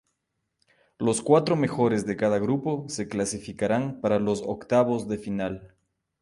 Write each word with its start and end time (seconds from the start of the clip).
Los 0.97 1.21
cuatro 1.21 1.55
mejores 1.55 2.07
de 2.07 2.17
cada 2.17 2.39
grupo 2.39 2.85
se 2.89 3.07
clasificarán 3.07 4.01
para 4.01 4.17
los 4.17 4.41
octavos 4.47 5.07
de 5.07 5.19
final. 5.19 5.75